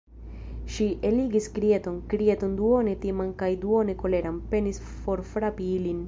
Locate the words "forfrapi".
5.03-5.69